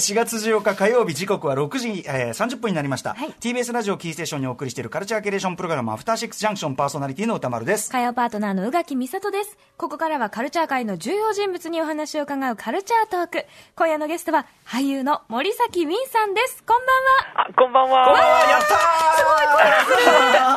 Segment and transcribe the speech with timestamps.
[0.00, 7.92] 4月14日火曜日時刻は6時、えー、30分になりました、はい、TBS ラジオキーステーションにお送りしているカルチャーキュレーションプログラムアフターシックスジャンクションパーソナリティの歌丸です。
[7.92, 9.56] 火曜パートナーの宇垣美里です。
[9.76, 13.46] ここからはカルチャー界の重要人物にお話を伺うカルチャートーク。
[13.76, 16.64] 今夜のゲストは俳優の森崎ウィンさんです。
[16.64, 17.48] こんばんは。
[17.48, 18.04] あこんばんは。
[18.06, 18.74] こんばんはやった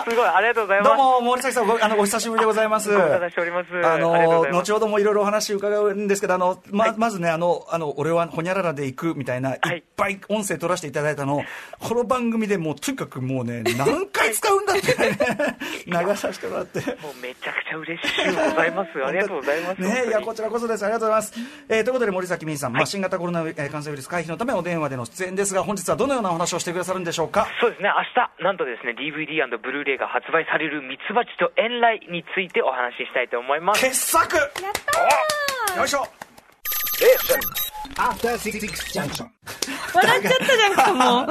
[0.08, 0.10] ー。
[0.10, 0.90] すごいありがとうございます。
[0.90, 2.90] どうも森崎さんおあのお久しぶりでございます。
[2.90, 3.70] ご無沙汰しております。
[3.86, 11.44] あの後ほどもいろいろお話伺うんですけどあのまはい、まずねあのあの俺はほにゃららで行くみたいな、はい、いっぱい音声取らせていただいたの
[11.80, 15.18] この番組でもうとにかくもうね何回使うんだってね
[15.86, 16.80] 流させてもらって。
[17.02, 19.82] もうめちゃくちゃ嬉しいございます ありがとうございます。
[19.82, 20.84] ねいやこちらこそです。
[20.84, 21.34] ありがとうございます、
[21.70, 27.48] えー、ということで森崎美さん、はい、まあ、新型コロナ感染ウイルス回避のためお電話での出演ですが本日はどのようなお話をしてくださるんでしょうか？
[27.60, 27.90] そうですね。
[27.90, 28.04] 明
[28.40, 33.82] 日なんとですね DVD& ブルーレイが発売されるミツバチと遠雷についてお話ししたいと思います。
[33.82, 34.36] 傑作！
[34.38, 34.50] やっ
[35.74, 36.08] たよいしょ
[37.96, 38.48] 笑っちゃった
[40.58, 41.28] じゃんか、もう。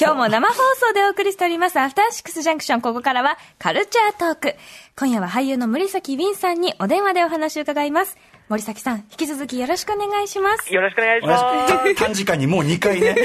[0.00, 2.80] 今日も生放送でお送りしております、アフターシックスジャンクション。
[2.80, 4.54] ここからは、カルチャートーク。
[4.98, 8.16] 今夜は俳優の森崎ウィンさんにお電話でお話を伺います。
[8.48, 10.72] 森崎さん、引き続きよろしくお願いします。
[10.72, 11.94] よろしくお願いします。
[11.96, 13.16] 短時間にもう2回ね。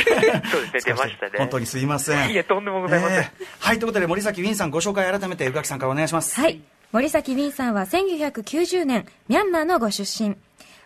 [0.52, 1.32] そうですね、出ましたね。
[1.38, 2.32] 本当にすいません。
[2.32, 3.32] いえ、とんでもございません。
[3.60, 6.40] はい、ということで森崎ウィンさんご紹介改めて宇垣さんからお願いします。
[6.40, 6.62] はい。
[6.92, 10.36] 森崎ウィンさんは1990年、ミャンマーのご出身。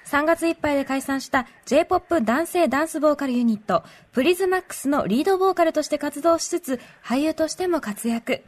[0.05, 8.43] 3月いっぱいで解散した J-POP 男性ダンスボーカルユニット、プリズマックスのリードボーカルとして活動しつつ、俳優としても活躍。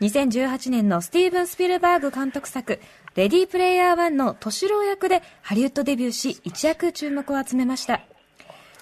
[0.00, 2.80] 2018年のスティーブン・スピルバーグ監督作、
[3.16, 8.00] レディープレイヤー1の敏郎役でハリウッドデビューし、一躍注目を集めました。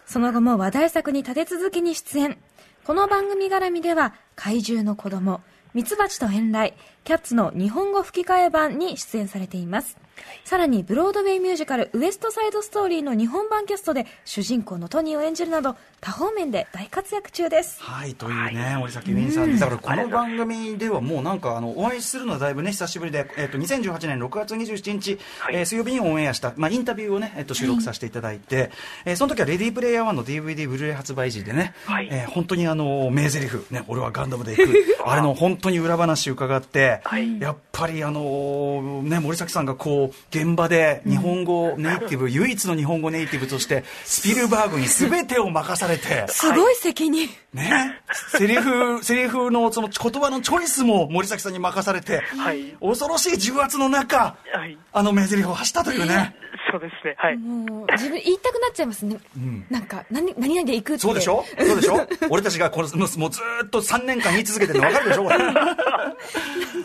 [0.05, 2.37] その後も話題作に立て続けに出演。
[2.85, 5.41] この番組絡みでは、怪獣の子供、
[5.73, 6.75] ミツバチと遠雷、
[7.05, 9.97] キャッツの日本語吹き替え版に出演されています。
[10.45, 17.81] さらにブロードウェイミュージカルウエストサイドストーリーの日本版キャストで主人公のトニーを演じるなど多方面で大活躍中です。
[17.83, 28.71] はいというね、はい、森崎ウィンさん、だからこの番組ではもうなんかあのお会いするのはだいぶね久しぶりで、えーと、2018年6月27日、はい、えー、水曜日にオンエアした、まあ、インタビューをね、えーと、収録させていただいて、はい、
[29.07, 34.91] えー、その時はレディープレイヤー1の DVD ブルーレイ発売時でね、はい、えー、本当にあの名台詞ね俺はガンダムで行く。
[35.05, 46.27] あれの本当に裏話伺って、はい、やっぱりあのね森崎さんがこう現場で日本語ネイティブ、唯一の日本語ネイティブとしてスピルバーグに全てを任されて。
[46.29, 48.01] すごい責任、ね。
[48.39, 56.35] セリフセリフのその言葉のチョイスも森崎さんに任されて、はい、恐ろしい重圧の中、はい、あの名台詞を発したというね、
[56.71, 57.15] そうですね。
[57.19, 57.37] はい。
[57.37, 59.17] もう、自分言いたくなっちゃいますね。
[59.37, 61.01] うん、なんか、何、何々で行くって。
[61.03, 61.45] そうでしょ？
[61.59, 62.07] そうでしょ？
[62.31, 65.25] 俺たちがこの、もうずっと3年間言い続けてるの分かるでしょ？
[65.25, 65.37] これ。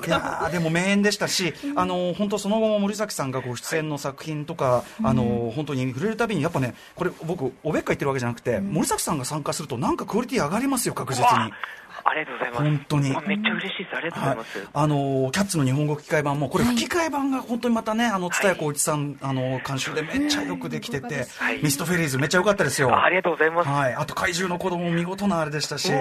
[0.07, 11.51] いやでも名演でしたし、あの、本当その後も森崎さんがご出演の作品とか、あの、本当に触れるたびに、やっぱね、これ僕、おべっか言ってるわけじゃなくて、森崎さんが参加すると、なんかクオリティ上がりますよ、確実に。
[12.07, 12.63] ありがとうございます。
[12.63, 13.09] 本当に。
[13.27, 13.95] めっちゃ嬉しいです。
[13.95, 14.57] ありがとうございます。
[14.59, 22.95] はい、あの、キャッツの日本語吹き替え版も、これ吹き替え版が本当にまたね、あの、蔦谷光一さん、あの、監修でめっちゃよくできてて、はい、ミストフェリーズめっちゃ良かったですよ。
[22.95, 23.69] ありがとうございます。
[23.69, 23.93] はい。
[23.95, 25.91] あと怪獣の子供も見事なあれでしたし、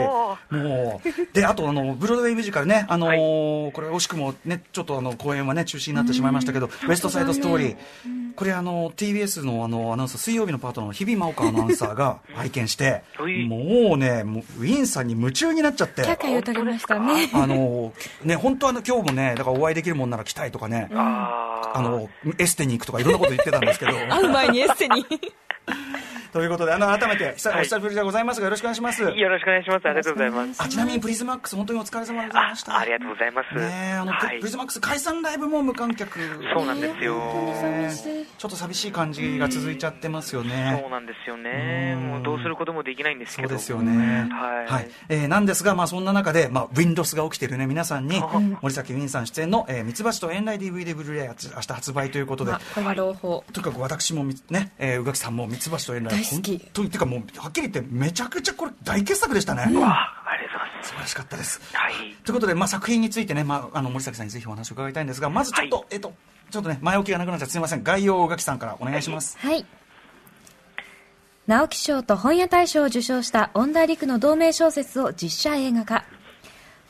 [0.50, 7.76] もう、で、あとあの、ブロードウェイミュージカルね、あのー、これ惜しくもね、ちょっとあの、公演はね、中止になってしまいましたけど、ウエストサイドストーリー、
[8.36, 16.02] これあの TBS のあのアナウンサー水曜日のパートナーの日比真央香アナウンサーが 拝見してもうねもうウィンさんに夢中になっちゃって。
[16.24, 17.30] 言うとりましたね。
[17.32, 22.08] あのね本当あの今日もねだからお会いできるもんなら来たいとかね、あの
[22.38, 23.92] エステに行くとかいろんなこと言ってたんですけど。
[24.08, 25.04] 会う前にエステに
[26.34, 29.00] ということで、あの、改めて、お久しぶりでございますが、よろしくお願いします。
[29.04, 29.86] よろしくお願いします。
[29.86, 30.62] ありがとうございます。
[30.64, 32.76] あ、ちなみにプリズマックス、本当にお疲れ様でございました。
[32.76, 33.54] ありがとうございます。
[33.54, 36.18] ねあの、プリズマックス解散ライブも無観客。
[36.52, 37.22] そうなんですよ。
[38.36, 40.76] ちょっと寂しい感じが続いちゃってますよね。
[40.82, 41.94] そうなんですよね。
[41.94, 43.50] もうどうすることもできないんですけど。
[43.50, 44.28] そうですよね。
[44.32, 44.88] はい。
[45.10, 48.20] えなんですが、まあそんな中で、まあ、ウィンドスが起きてるね、皆さんに、
[48.60, 52.50] 森崎ウィンさん出演の、えミツバチと遠雷 DVD ブルーレイ明日発売ということで。
[52.50, 53.44] これは朗報。
[53.52, 56.23] とにかく私もね、え宇垣さんもミツバチと遠雷。
[56.30, 56.58] 大好き。
[56.58, 60.88] というかもうはっきり言ってめちゃくちゃこれ大傑作でしたね、うん、ありがとうございます。
[60.88, 61.94] 素晴らしかったです、はい、
[62.24, 66.12] ということで、まあ、作品についてね、まあ、あの森崎さんにぜひお話を伺いたいんですがまずちょっと、はい、えっと
[66.50, 67.82] ちょっとね前置きがなくなっちゃすみません。
[67.82, 69.38] 概要を垣さんからお願いします。
[69.38, 69.64] はい、
[71.46, 76.04] 直木賞と本屋大賞を受賞した恩田陸の同名小説を実写映画化。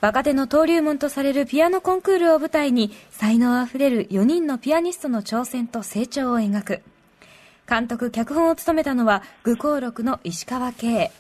[0.01, 6.83] 若手の登竜門とされるピアノコンクールを舞台に才能あふれる4人のピアニストの挑戦と成長を描く
[7.69, 11.11] 監督、脚本を務めたのは、愚行録の石川慶。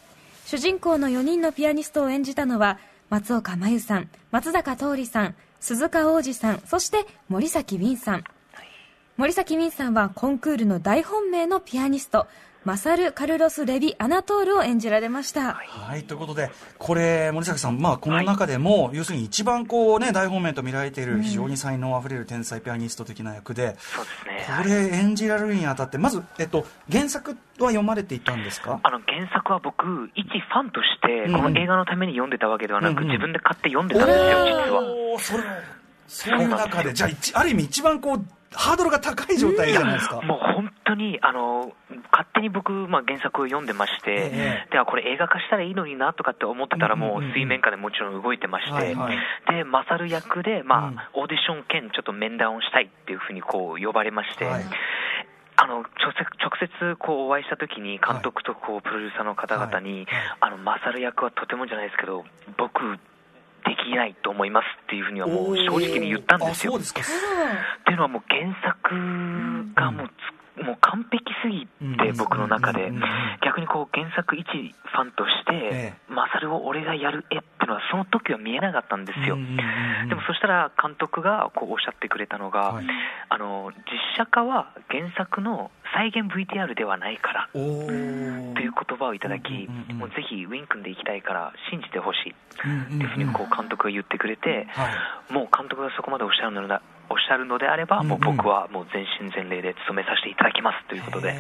[0.47, 8.25] 主人公の4人のピアニストを演じたのは、松岡真優さん、松坂桃李さん、鈴鹿央士さん、そして森崎ウィンさん。
[9.17, 12.27] 森崎ウィンさんはコンクールの大本命のピアニスト。
[12.65, 15.53] マサル・カルロス・レビ・アナトールを演じられました。
[15.53, 24.11] はい、ということで、これ、森崎さん、まあ、この中でも、要するに一番こうね、大方面と見られている、非常に才能あふれる天才ピアニスト的な役で、そうで
[24.47, 24.57] すね。
[24.63, 27.37] これ演じられるにあたって、まず、えっと、原作は
[27.69, 28.81] 読まれていたんですか？
[28.83, 33.09] あの原作は僕、一ファンとして、うんこの映画のために読んでたわけではなく、うんうん。
[33.11, 34.83] 自分で買って読んでたんですよ、実は。
[35.19, 35.43] それ
[36.07, 38.25] そういう中で、じゃあ一、ある意味一番こう、
[38.55, 40.21] ハードルが高い状態じゃないですか。
[40.23, 41.73] もう本当に、あの
[42.13, 44.69] 勝手に僕、まあ、原作を読んでまして、ええ。
[44.71, 49.19] ではこれ、映画化したらいいのになとかって思ってたら、もう水面下でもちろん動いてまして、はいはい。
[49.53, 51.23] で、マサル役で、まあうん。
[51.23, 54.45] オーディション兼ちょっと面談をしたいっていうふうにこう呼ばれまして。
[54.45, 54.65] はい。
[55.57, 55.87] あの直
[56.19, 60.07] 接直接こうお会いしたときに、監督とこうプロデューサーの方々に、はい。
[60.41, 62.25] あのマサル役はとてもじゃないですけど、
[62.59, 62.99] 僕、
[63.65, 66.75] できないと思いますっていうふうにはもう正直に言ったんですよ。
[66.75, 66.85] って
[67.91, 68.95] いうのはもう原作
[69.75, 70.13] がもうつ、
[70.63, 71.67] もう完璧すぎ
[71.97, 72.93] て、僕の中で。
[73.43, 79.37] 逆にこう原作一ファンとしてえ、マサルを俺がやる絵っていうのは、その時は見えなかったんですよ。
[80.09, 82.87] でもそしたら監督がこうおっしゃってくれたのが、はい。
[83.29, 87.49] あの実写化は原作の再現 VTR ではないから。
[87.53, 94.89] という言葉をいただき、もうぜひウィン君で行きたいから信じてほしいっていうふうにこう監督が言ってくれて、は
[95.31, 95.33] い。
[95.33, 96.81] もう監督がそこまでおっしゃるのだ
[97.11, 101.35] おっしゃるのであれば、もう僕はもう全身全霊で務めさせていただきますということで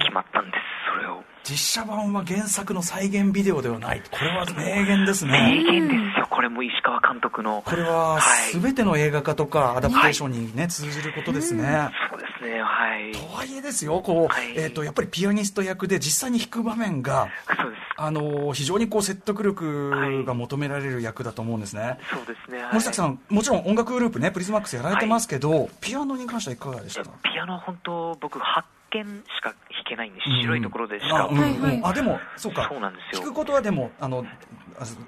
[0.00, 0.62] 決まったんです、
[0.94, 1.22] それを。
[1.44, 4.02] 実写版は原作の再現ビデオではない。
[4.10, 5.64] これは名言です名ね。
[5.64, 7.62] 言ですよ、これも石川監督の。
[7.64, 11.90] これははい全ての映画化とかアダプテーションにね、通じることですね。
[12.10, 13.12] そうですね、はい。
[13.12, 17.81] とはいえですよ、こう、はいえっ、と、やっぱりピアニスト役で実際に弾く場面が、そうです。
[18.04, 21.98] あの非常にこう説得力が求められる役だと思うんですね。
[22.12, 22.58] そうですね。
[22.58, 27.04] はい森崎さん、もちろん音楽グループね、プリズマックスやられてますけど、ピアノに関してはいかがでした？
[27.04, 29.54] かピアノ本当、僕、発見しか弾
[29.84, 30.28] けないんです。
[30.42, 31.24] 白いところでしか。
[31.24, 32.66] あ,、うんはいはいうんあでも、そうか。
[32.70, 34.24] そうなんですよ弾くことはでも、あの、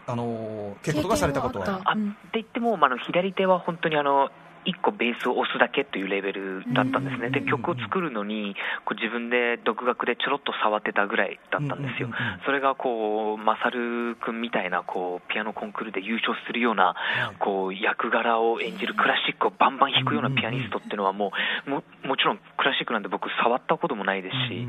[0.06, 1.80] ああの、稽古とかされたことは。
[1.84, 4.30] あっうんて言っても、まあ、あの左手は本当にあの
[4.66, 7.46] 1個ベースを押すだけというレベルだったんですね、でうん。
[7.46, 12.08] 曲を作るのにこう自分で独学でちょろっと触ってたぐらいだったんですよ、
[12.44, 16.94] それがこうマサル君みたいなこうピアノコンクールで優勝するような
[17.38, 21.32] こう役柄を演じるクラシックをバンバン弾くようなピアニストっていうのはも
[21.66, 24.66] うももちろんクラシックなんて僕触ったこともないですし、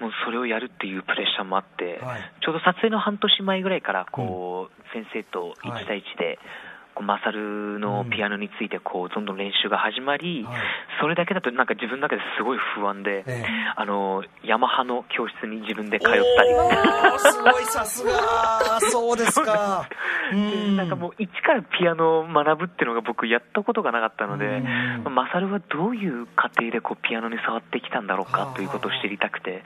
[0.00, 2.32] もうそれをやるっていうプレッシャーもあって、はい。
[2.42, 6.69] ちょうど撮影の半年前ぐらいからこう、先生と1対1で、こう
[7.02, 10.60] マサルのピアノについてこうどんどん練習が始まり、はい
[11.00, 13.44] それだけだとなんか自分の中ですごい不安で、ええ
[13.74, 16.22] あのヤマハの教室に自分で通ったり。
[17.18, 18.78] すごい、さすが。
[18.90, 19.88] そうですか。
[20.76, 29.64] なんかもう一からピアノを学ぶっていうのが僕やったことがなかったので、うんマサルはどういう過程でこうピアノに触ってきたんだろうかということを知りたくて。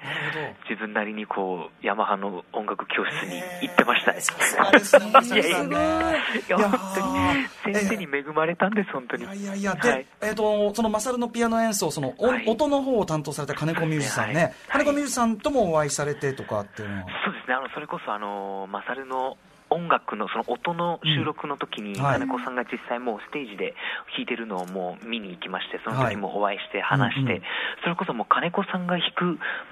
[0.68, 4.20] 自分なりにこうヤマハの音楽教室に行ってましたね。
[4.20, 4.96] さすがです。
[4.96, 5.00] い
[5.38, 7.23] や、いや本当に
[7.64, 9.24] 先生に恵まれたんです、本当に。
[9.24, 10.06] いやいやで、はい。
[10.22, 12.14] えっ、と、そのマサルのピアノ演奏、その、
[12.46, 17.02] 音の方を担当された金子ミュージさんね、はい金子ミュージさんともお会いされてとかっていうのは。
[17.24, 19.36] そうですね、あのそれこそあのマサルの
[19.70, 23.74] 音楽のその音の収録の時に、金子さんが実際もうステージで
[24.14, 27.42] 弾いてるのをもう見に行きまして、その時もお会いして話して、
[27.82, 29.24] それこそもう金子さんが弾く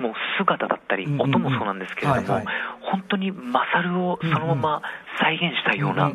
[0.03, 2.43] もう姿だったり、音もそうなんですけれども、
[2.81, 4.83] 本当にマサルをそのまま
[5.21, 6.11] 再現したような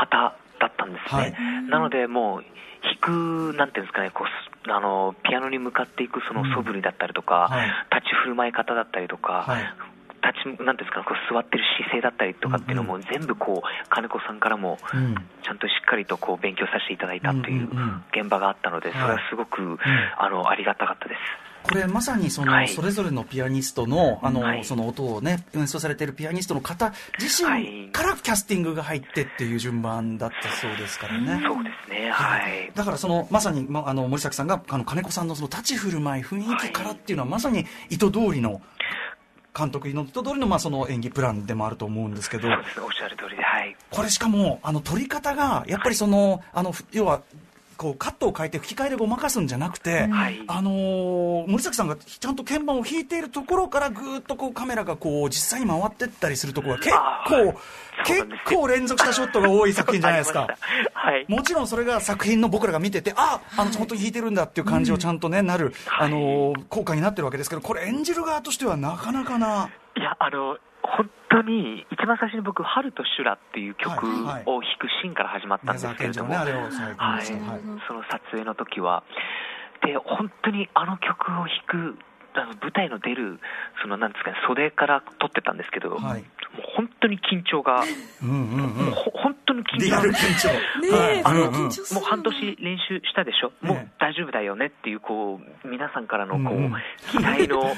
[0.00, 1.20] 方だったんですね。
[1.20, 1.34] はい。
[1.68, 2.44] なのでもう
[2.82, 4.26] 弾く、なんていうんですかね、こう
[4.64, 7.68] すあのピアノに向かっていくその素振りだったりとか、はい。
[7.94, 9.74] 立ち振る舞い方だったりとか、はい
[10.22, 15.14] 立ちなんですかこう座ってる姿勢だったりとかっていうのも全部こう金子さんからもうん。
[15.42, 17.68] ちゃんとしっかりとこう勉強させていただいたという
[18.14, 19.78] 現場があったのでそれはすごく
[20.18, 21.20] あのありがたかったです。
[21.62, 22.68] これまさにその、はい。
[22.68, 24.64] それぞれのピアニストのあの、はい。
[24.64, 31.42] その音をね演奏されているピアニストの方自身からキャスティングが入ってっていう順番だったそうですからね。
[31.44, 32.70] そうですね、はい。
[32.74, 38.62] だからそのまさに、ま、あの森崎さんがあの金子さんのその立ち振る舞い雰囲気からっていうのは、まさに意図通りの
[39.56, 42.54] 監督の意図通りの,、まあその演技プランでもあると思うんですけどおっ
[42.92, 43.76] しゃる通りで、はい。
[43.90, 47.22] これしかもあの撮り方がやっぱりそのあの要は
[47.80, 50.38] こうカットを変えて吹き替えでごまかすんじゃなくて、はい。
[50.46, 56.94] あのー森崎さんがちゃんと鍵盤を弾いているところからぐーっとこうカメラがこう実際に回ってったりするところが結
[57.26, 57.58] 構、
[58.04, 60.46] 結構連続したショットが多い作品じゃないですか。
[60.92, 61.24] はい。
[61.26, 74.06] もちろんそれが作品の僕らが見てて、ああの、本当に弾いてるんだっていう感じをちゃんとね、なる、あのー、効果になってるわけですけど、これ演じる側としてはなかなかな、いや、あの、本当に、一番最初に僕、春と修羅っていう曲
[74.46, 77.24] を弾くシーンから始まったんですけれども、はい、
[77.86, 79.02] その撮影の時は、
[79.82, 81.98] で、本当にあの曲を弾く
[82.34, 83.40] 舞台の出る、
[83.82, 86.20] そのなんですかね、袖から撮ってたんですけど、はい。
[86.20, 87.82] もう本当に緊張が、
[88.22, 88.86] うんうんうん。
[88.86, 90.48] もうほ本当に緊リア張ル緊張。
[90.48, 96.74] ねえ、あのそんな緊張するもう半年練習したでしょ、もうええ大丈夫だよねっていう、こう皆さんからのこう、うんうん。
[97.10, 97.76] 期待の、 こ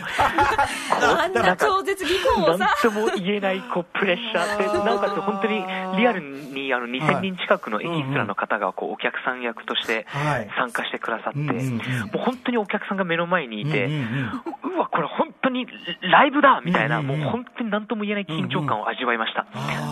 [0.98, 4.54] あんな超絶技巧をなんさ、とも言えないこうプレッシャー。
[4.68, 5.64] って、なおかつ本当に
[5.96, 10.50] リアルにあの2000人近くのエキストラの方がこうお客さん役としてはい。
[10.56, 11.68] 参加してくださって、うんうんうん。
[11.68, 11.76] も
[12.14, 14.02] う本当にお客さんが目の前にいて、うんうんう
[14.50, 15.66] んうわ、これ本当に
[16.00, 17.20] ライブだみたいな、うんうんうん。
[17.22, 19.46] もう本当に何とも言えない緊張感を味わいました。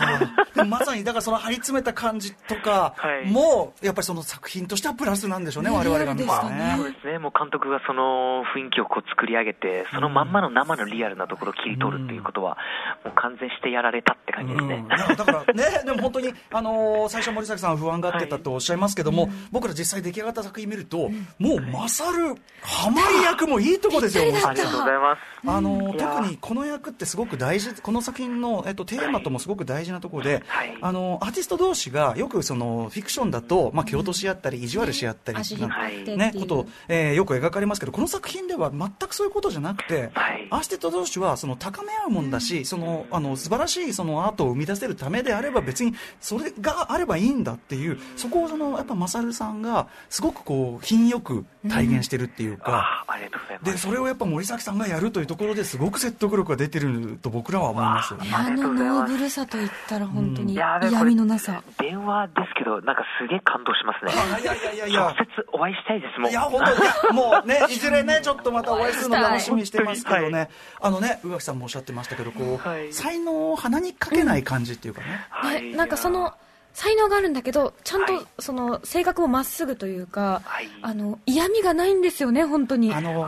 [0.65, 3.29] まさにだからその張り詰めた感じとかはい。
[3.29, 6.13] もやっぱりその作品としてはプラスなんでしょうね、ね我々が。
[6.13, 6.73] 見たね。
[6.77, 12.57] そうですね、もう監督がその雰囲気をこう作り上げて、そのまんまの生のリアルなところを切り取るっていうことは、
[13.03, 14.85] もう完全してやられたって感じですね。
[14.89, 25.40] だからね、でも本当に、あのー最初、森崎さんは不安がってたとおっしゃいますけども、僕ら実際出来上がった作品見ると、もう勝る、ハマり役もいいとこですよ、森あ崎さんりがとうございます。
[25.45, 30.77] あの特にこの役ってすごく大事、この作品の、えっと、テーマともすごく大事なところで、はい。
[30.81, 36.13] あのーアーティスト同士がよくそのフィクションだと、まあ、蹴落とし合ったり、意地悪し合ったり足引っ張ってってい。
[36.13, 40.47] うね、ことを、えーよく描かれますけど、この作品では全くそういうことじゃなくて、はい。
[40.49, 53.05] アーティスト同士はその高め合うもんだし、そのあの素晴らしいそのアートを生み出せるためであれば別にそれがあればいいんだっていうそこをそのやっぱマサルさんがすごくこう品よく体現してるっていうか、
[53.37, 53.71] うございま。
[53.71, 58.29] ですそれをやっぱ森崎さんがやるというところですごく説得力が出てると僕らは思いますよね。
[58.33, 61.63] あのノーブルさと言ったら本当にいやー嫌味のなさ。
[61.79, 64.11] 電話ですけど、なんかすげえ感動しますね。
[64.35, 65.01] あいやいやいやいや。
[65.03, 66.31] 直接お会いしたいです、もう。
[66.31, 66.61] いや、本
[67.07, 70.49] 当もうね、 いずれね、ちょっとまたお会いするの楽しみにしてますけどね、
[70.81, 72.91] あのね、宇垣さんもおっしゃってましたけど、こう、はい。
[72.91, 75.25] 才能を鼻にかけない感じっていうかね。
[75.29, 75.61] はい。
[75.61, 76.33] ね、なんかその
[76.73, 78.19] 才能があるんだけどちゃんはい。
[78.19, 80.67] とその性格もまっすぐというか、はい。
[80.81, 82.93] あの嫌味がないんですよね本当に。
[82.93, 83.25] あの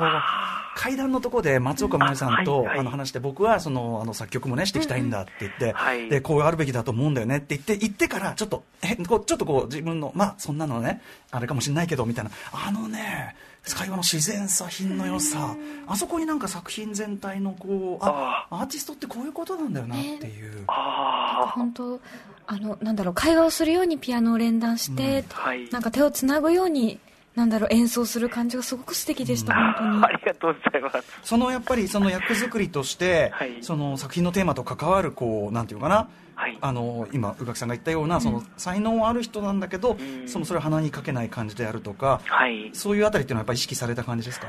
[0.76, 2.80] 階段のところで松岡茉優さんとあはいはい。
[2.80, 6.10] あの話して僕はそのあの作曲もねしていきたいんだって言って、はい。
[6.10, 11.02] でこうあるべきだと思うんだよねって言って言ってからちょっとえこうちょっとこう自分のまあそんなのね
[11.32, 12.32] あれかもしれないけどみたいな。
[12.52, 13.36] あのね
[13.72, 15.56] 会話の自然さ品の良さ。
[15.88, 20.64] あそこになんか作品全体のこうあアーティストってこういうことなんだよなっていう。
[20.68, 22.00] あ本当
[22.46, 25.70] あのなんだろう会話をするようにピアノを連弾して、あ、はい。
[25.70, 27.00] なんか手をつなぐように
[27.36, 30.04] なんだろう演奏する感じがすごく素敵でした、本当に。
[30.06, 31.04] ありがとうございます。
[31.24, 33.58] そのやっぱりその役作りとして、はい。
[33.62, 36.58] その作品のテーマと関わるこうなんていうかな、はい。
[36.62, 40.28] あの今宇垣さんが言ったような、その才能ある人なんだけど、ん。
[40.28, 42.70] そのそれを鼻にかけない感じであるとか、はい。
[42.74, 44.48] そういうあたりっていうのはやっぱり意識された感じですか？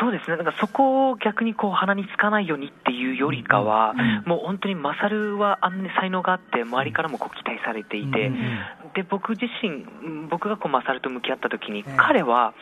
[0.00, 3.94] そうですね、なんかそこを逆にこう鼻につかないようにっていうよりかは、
[4.26, 8.58] もう本当にマサルはあんなに才能があって、周りからもこう期待されていて、うんうん
[8.94, 11.94] で僕自身、うん僕がこうマサルと向き合ったときに、ええ。
[11.98, 12.54] 彼は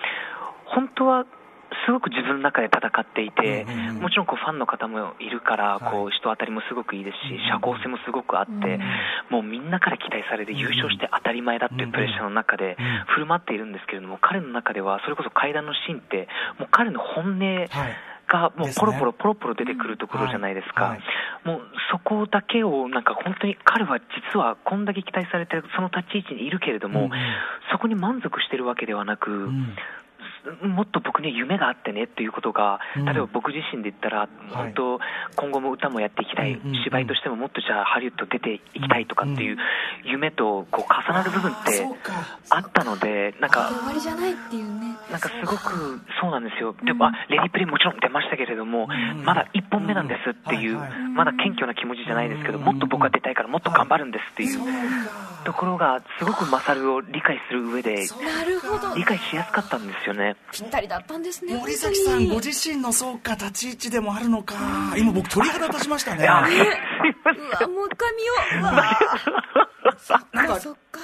[0.65, 1.27] 本当は
[1.87, 3.67] すごく自分の中で戦っていて、
[4.01, 8.81] もちろんこうファンの方もいるから、こはう人当たりもすごくいいですし、社交性もすごくあって、
[9.31, 16.29] もうみんなから期待されて優勝して当たり前だっていうプレッシャーの中でうん振る舞っているんですけれども、彼の中ではそれこそ階段のシーンって、
[16.59, 17.69] もう彼の本音はい。
[18.27, 20.97] がもうポロポロポロポロ出てくるところじゃないですか、
[21.45, 21.61] もう
[21.93, 24.01] そこだけをなんか本当に彼は
[24.33, 27.11] 実はこんだけ期待されてその立ち位置にいるけれども、
[27.71, 29.77] そこに満足してるわけではなく、うん
[30.63, 33.05] もっと僕には夢があってねっていうことが、うん。
[33.05, 35.01] 例えば僕自身で言ったら、本当、
[35.37, 39.57] 今後も歌もやっていきたい、芝居としてももっとじゃあハリウッド出ていきたいとかっていう
[40.05, 41.87] 夢とこう重なる部分っあて
[42.51, 44.97] あったので、なんか終わりじゃないっていうね。
[45.11, 50.79] なんかすごくそうなんですよ、でも、あレディープレイもちろん出ましたけれども、うんまだ1本目なんですっていう、
[51.15, 54.61] まだ謙虚な気持ちじゃないですけど、うんもっと僕は出たいから、もっと頑張るんですっていう
[55.45, 58.95] ところが、すごくマサルを理解する上で、なるほど。
[58.97, 60.37] 理解しやすかったんですよね。
[60.53, 64.55] ぴったりだったんですね森崎さんご自身のそうか立ち位置でもあるのか。
[64.97, 66.23] 今僕鳥肌立ちましたね。
[66.23, 68.61] いやうわもう一回見よう。
[68.61, 68.99] うわ。
[70.33, 70.59] なんか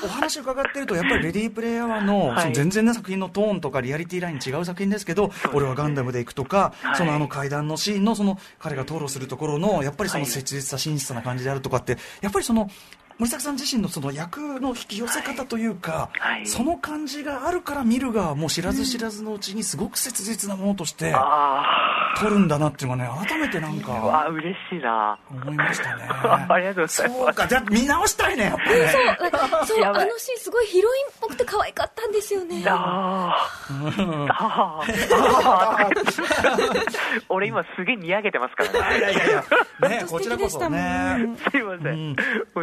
[0.05, 2.41] お話伺ってるとやっぱりレディープレイヤーのはい。
[2.43, 6.97] その全然ね作品のトーンとかリアリティライン違う作品ですけど俺はガンダムで行くとかはい。
[6.97, 12.71] そのあの階段のシーンのその彼が討論するところのやっぱりそのはい切実さ真実な感じであるとかってやっぱりその
[13.21, 25.19] 森崎さん自身のその役の引き寄せ方というか、はいその感じがあるから見る側も知らず知らずのうちにすごく切実なものとしてあ撮るんだなっていうのがね改めてなんかあ、嬉しいな。
[25.31, 26.05] 思いましたね。
[26.49, 27.21] ありがとうございます。
[27.21, 28.89] そうかじゃあ見直したいねやっぱりね。
[28.89, 31.10] そうそうあのシーンすごいヒロイン
[31.43, 32.65] っ可愛かったんですよね。
[37.29, 38.99] 俺今すげえ見上げてますからね。
[38.99, 39.45] いやいやいや、
[39.89, 41.15] ね、こちらこそね。
[41.15, 41.37] ん。
[41.37, 42.17] すいませうん。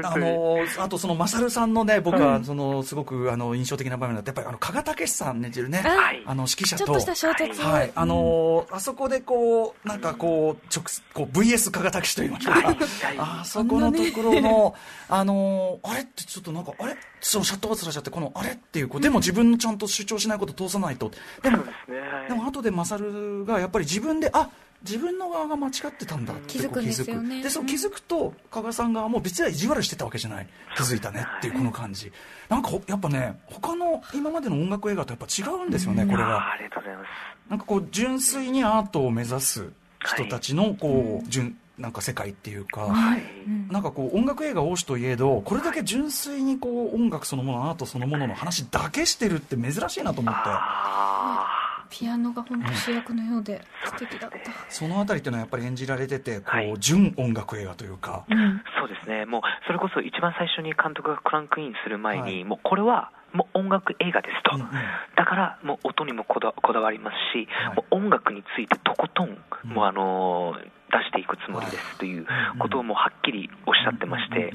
[0.03, 5.83] あのあとそのマサルさんのね、僕はそのすごくあの印象的な場面だって、やっぱりあの加賀武さん演じるね、
[6.25, 6.85] あの指揮者と。
[6.85, 7.05] ちょっとし。
[7.05, 7.61] た衝突。
[7.61, 12.75] はい、あのーあそこでこう、なんかこう、直こう VS 加賀武と言いましょうか、
[13.17, 14.75] あそこのところの、
[15.09, 18.51] あのーあれってちょっとなんか、あれそのシャットアウトされちゃって、このあれ？
[18.51, 21.99] っていう、でも自分のちゃんと主張しないこと通さないと、でもですね。
[21.99, 24.49] はいでも後でマサルがやっぱり自分で、あ
[24.83, 27.41] 自分の側が間違ってたんだって気づくんですよね。
[27.41, 30.47] でそう気づくと加賀さん側も別に意地悪してたわけじゃない。
[30.75, 32.11] 気づいたねっていうこの感じ。
[32.47, 37.07] なんかほやっぱね他の今までの音楽映画とやっぱ違うんですよねこれあーがありがとうございます。
[37.49, 39.71] なんかこう純粋にアートを目指す
[40.05, 43.21] 人たちのこう、純なんか世界っていうか、はい。
[43.21, 43.67] うん。
[43.69, 50.39] なんかこう音楽映画王子といえどこれだけ純粋にこう音楽そのものアートそのものの話だけしてるって珍しいなと思って。
[50.45, 51.45] あ
[51.89, 54.51] ピアノが本当主役のようで素敵だった。
[54.67, 56.71] そのあたりっていうのはやっぱり演じられててこはい。
[56.71, 58.37] う純音楽映画というか、うん。
[58.37, 59.25] ーそうですね。
[59.25, 62.43] もうそれこそ一番最初に監督がクランクインする前に、はい。
[62.43, 64.69] もうこれはもう音楽映画ですと、うんうん。
[65.15, 67.75] だからもう音にもこだこだわりますし、はい。
[67.75, 69.69] もう音楽についてとことん、うん。
[69.69, 72.25] もうあのー出していくつもりですという
[72.59, 74.51] ことをもうはっきりおっしゃってまして、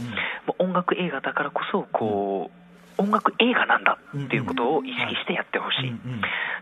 [0.58, 2.62] 音楽映画だからこそこう、
[2.98, 5.92] 音楽映画なんだっていうことを意識してやってほしい、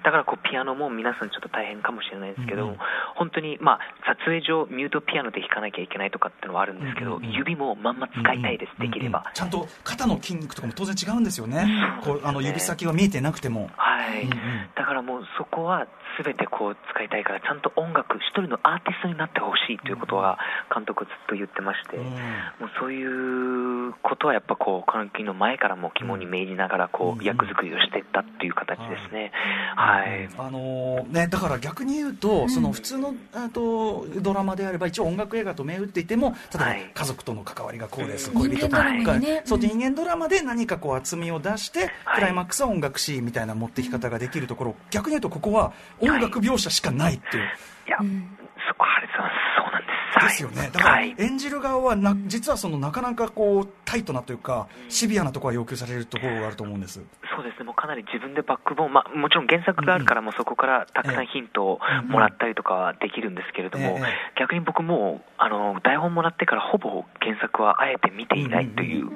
[0.05, 2.77] だからこうピアノも皆さんちょっと大変かもしれないですけど、
[3.17, 11.67] 本当にまあ撮影上ミュートピアノで弾かなきゃいけないとかってのはあるんですけど、指もまんま使いたいです、できれば、ちゃんと肩の筋肉とかも当然違うんですよね、
[12.03, 14.29] こうあのね指先が見えてなくても、はい、
[14.75, 15.87] だからもうそこは
[16.23, 20.39] 全てこう使いたいからちゃんと音楽一人のアーティストになってほしいということは
[20.75, 22.05] 監督ずっと言ってまして、うん。
[22.05, 27.21] もうそういうことはやっぱこう関係の前からも肝に銘じながらこうん。
[27.21, 29.33] う役作りをしていったっていう形ですね、
[29.77, 36.91] はい、あのーね、だから逆に言うと、その普通のあとドラマであれば一応音楽映画と銘打っていても例えばはい。
[36.95, 38.39] 家族との関わりがこうです、うん。
[38.41, 39.43] 恋人との人間ドラマにね。
[39.45, 39.67] そううん。
[39.67, 41.91] 人間ドラマで何かこう厚みを出して、はい。
[42.17, 44.75] クライマックスは音楽シーンみたいな持ってき方ができるところ。
[44.91, 47.45] 逆に言うとここは音楽描写しかないっていう。
[47.89, 48.37] いや、うん。
[48.69, 50.01] そこありがとうございますそうなんです。
[50.21, 51.15] ですよね、だからはい。
[51.19, 57.01] 演じる側はな、実はそのなかなかこうタイトなというか、シビアなところは要求されるところがあると思うんです。
[57.35, 69.11] そうですね、もうかなり自分でバックボーン、まあ、もちろん原作があるから、もうそこからたくさんヒントをもらったりとかはできるんですけれども、ええ逆に僕もうあの台本もらってからほぼ原作はあえて見ていないという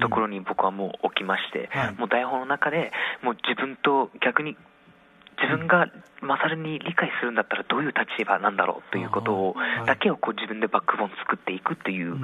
[0.00, 1.94] ところに僕はもう置きまして、はい。
[1.94, 2.90] もう台本の中で
[3.22, 4.56] もう自分と逆に
[5.46, 5.86] 自分が
[6.22, 9.86] 勝に理解するんだったらどういう立場なんだろうということをはいはい。
[9.86, 12.16] だけをこう自分でバックボーン作っていくっていう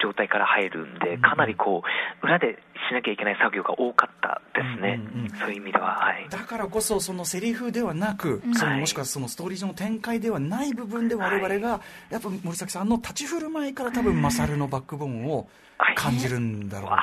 [0.00, 1.82] 状態から入るんでうんかなりこ
[2.22, 2.58] う裏で
[2.88, 5.00] しなきゃいけない作業が多かったですね。
[5.12, 5.30] うんうんうん。
[5.30, 6.26] そういう意味でははい。
[6.30, 15.48] だからこそそのセリフではなく、そのもしくはそのストーリー上の展開ではない部分で我々が、やっぱ森崎さんの立ち振る舞いから多分マサルのバックボーンを
[15.94, 16.98] 感じるんだろうもう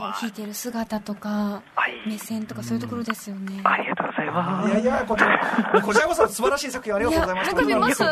[0.00, 0.16] な。
[0.20, 2.08] 弾いてる姿とかはい。
[2.08, 3.60] 目線とかそういうところですよね。
[3.64, 7.62] ありがとうございますいやいやこちらこちらこそ素晴らしい作品ありがとうございました。
[7.62, 8.02] いやます。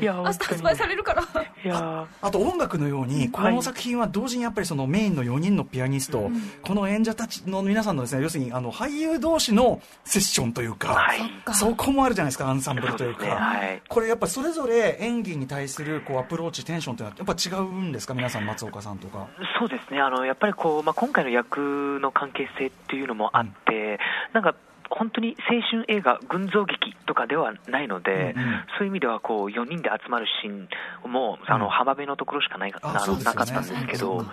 [0.00, 1.22] いや明日発売されるから。
[1.22, 2.06] いや。
[2.20, 6.30] あと音楽のように、この作品は同時にやっぱりそのメインの4人のピアニスト、
[6.62, 11.20] この演者たちの皆さんのですね、要するにあの俳優同士のセッションというか、はい。
[11.54, 13.26] そこもあるじゃないですか、アンサンブルというか。
[13.26, 13.82] はい。
[13.88, 19.28] これやっぱそれぞれ演技に対するこうアプローチ、テンションというのはやっぱ違うんですか、皆さん、松岡さんとか。
[19.58, 20.00] そうですね。
[20.00, 23.98] あのやっぱりこう、まあ、今回の役の関係性っていうのもあって、
[24.32, 24.54] なんか
[24.90, 28.64] 本当に青春映画、群像劇とかではないので、うんうん。
[28.78, 31.60] そういう意味ではこう4人で集まるシーンも、あうん。
[31.60, 33.36] の浜辺のところしかないかなあそうですよね。
[33.36, 34.24] なかったんですけど、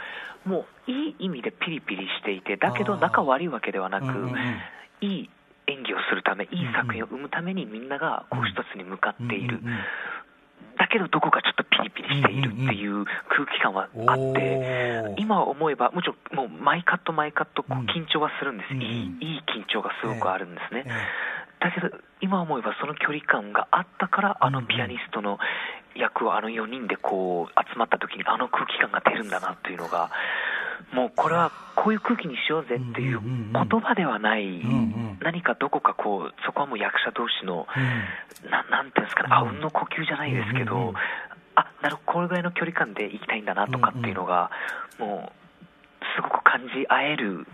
[0.46, 4.38] もういい意味でピリピリしていて、だけど仲悪いわけではなく、うんうんうん。
[5.02, 5.30] いい
[5.68, 8.44] 演技をするため、いい作品を生むためにみんながこうん。
[8.46, 9.80] う一つに向かっている、うんうんうん
[10.78, 15.16] だけどどこかちょっとピリピリしているっていう空気感はあって。
[15.18, 17.86] 今思えば、もちろんもう毎カット毎カットこううん。
[17.86, 18.90] 緊張はするんです、うんいい
[19.22, 20.92] いい緊張がすごくあるんですね、え
[21.60, 21.90] だけど
[22.22, 25.40] 今思えばその距離感があったから、あのピアニストの
[25.96, 30.12] 役をあの4人でこう集まった時に、あの空気感が出るんだなっていうのが、
[30.94, 34.62] もうこれはこういう空気にしようぜっていう言葉ではない、
[35.22, 37.68] 何かどこかこう、そこはもう役者同士の、
[38.44, 38.50] うん。
[38.50, 40.94] ななんていうんですかね、あうんの呼吸じゃないですけど、
[41.56, 44.52] あなるほど、これぐらいの距離感で行きたいんだなとかっていうのが、
[45.00, 45.46] もう、
[46.16, 47.46] すごく感じ合える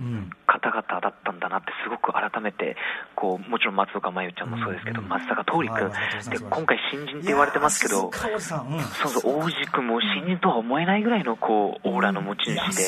[0.46, 2.76] 方々だったんだなって、すごく改めて、
[3.22, 5.92] こうもちろん松岡真優ちゃんもそうですけど、松坂桃李君、
[6.32, 12.84] で今回、新人って言われてますけど、そうそう王子君も新人とは思えないぐらいのこうオーラの持ち主で、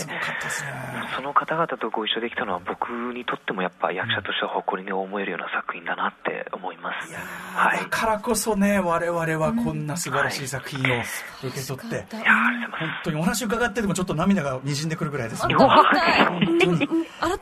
[1.15, 7.13] その方々とご一緒できたのは、僕にとってもやっぱ役者としては誇りに思えるような作品だなって思います。
[7.56, 11.04] はい、だからこそね、我々はこんな素晴らしい作品を
[11.43, 12.00] 受け取って、い。
[12.26, 12.34] や
[12.72, 15.43] 本当にお話伺ってでもちょっと涙がにじんでくるぐらいです。
[15.43, 15.50] 改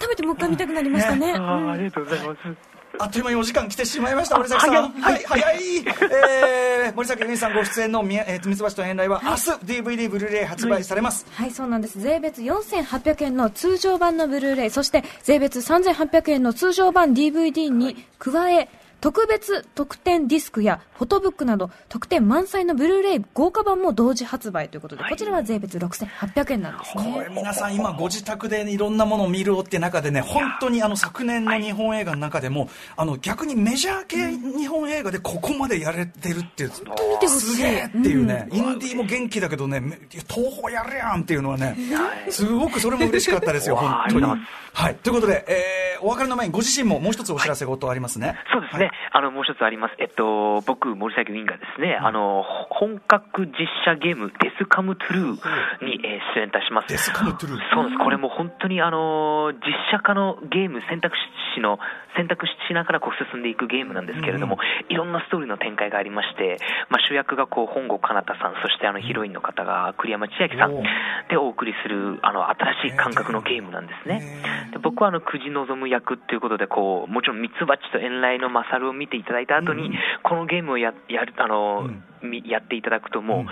[0.09, 1.31] めてもう一回見たくなりましたね。
[1.31, 2.80] ありがとうございます。
[3.01, 4.91] あっという間にお時間来てしまいました、森崎さん。
[4.91, 5.59] はい、早い。
[5.79, 9.37] えー、森崎由美さんご出演のみ、えー、ミツバチと遠来は、明日
[9.81, 11.25] DVD ブルーレイ発売されます。
[11.33, 11.99] はい、そうなんです。
[11.99, 18.69] 税別4800円の通常版のブルーレイ、そして税別3800円の通常版 DVD に加え、
[19.01, 27.11] 特別特典ディスクやフォトブックなど特典満載のブルーレイ豪華版も同時発売ということで、こちらは税別6800円なんですね。
[27.13, 36.71] これ皆さん今ご自宅でいろんなものを見るって中でね、本当にあの昨年の日本映画の中でも、あの逆にメジャー系日本映画でここまでやれてるっていう、
[37.27, 39.81] すげえっていうね、インディーも元気だけどね、
[40.29, 41.75] 東宝やるやんっていうのはね、
[42.29, 44.25] すごくそれも嬉しかったですよ、 本当に。
[44.73, 48.35] はい、ということで、えー、お別れの前にご自身ももう一つお知らせ事ありますね。
[48.51, 48.91] そうですね。
[49.11, 49.95] あの、もう一つあります。
[49.99, 56.89] えっと、僕、森崎ウィンがですね、あの、本格実写ゲーム、デスカムトゥルーに、えー、出演いたします。
[56.89, 57.97] デスカムトゥルーそうです。
[57.97, 59.59] これも本当に、あの、実
[59.91, 61.15] 写化のゲーム選択
[61.55, 61.79] 肢の、
[62.15, 64.57] 選択しながらこう進んでいくゲームなんですけれども、
[64.89, 66.57] いろんなストーリーの展開がありまして、
[66.89, 70.83] まあ、主役がこう、本郷奏太さん、そしてあの、ヒロインの方が栗山千明さん
[71.29, 74.21] でお送りする、あの、新しい感覚のゲームなんですね。
[74.71, 81.89] で僕はあの、久慈望役っていうことで、こう、もちろんミツバチと遠来の勝を見ていただいた後に、うん、このゲームをややるあの、
[82.23, 83.45] うん、やっていただくともう、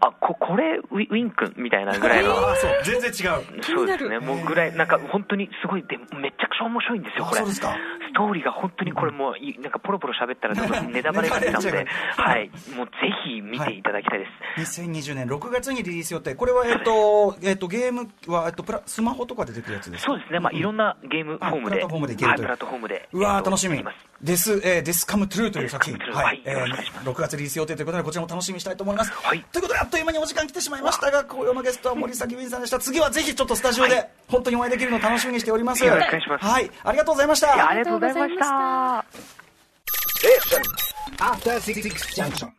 [0.00, 2.34] あここれウィ、ウィン君みたいなぐらいの、
[2.84, 7.40] 全然違う、そうですね、もうぐらい、なんか本当にすごい、でめちゃくちゃ面白いんですよ、これ、
[8.14, 10.54] ストーリーが本当にこれ、もうなんかポロポロ喋ったら、
[10.86, 12.92] ネタバレが出たので、はい、もうぜ
[13.26, 14.26] ひ見ていただきたいで
[14.64, 23.84] す、はい、2020年6月にリリース予定、これは、えっとえっと、ゲームは、えっと、プラスマホとかで出てるやつですそうですね、まあ、いろんなゲームフォームで、プラットフォームでいけるという、プラットフォームで、うわ楽しみ。
[24.22, 29.12] デス、えー、デスカムトゥルーという作品、はい、えー、6月リリース予定ということで、こちらも楽しみにしたいと思います。
[29.12, 32.78] はい、ということで、あっという間にお時間来てしまいましたが、紅葉のゲストは森崎ウィンさんでした。
[32.78, 35.84] 次はぜひちょっとスタジオで、本当にお会いできるのを楽しみにしております。
[35.84, 36.44] よろしくお願いします。
[36.44, 37.68] はい、ありがとうございました。
[37.68, 39.04] ありがとうございました。
[40.24, 40.74] え
[41.18, 41.82] After Six
[42.14, 42.50] Junction.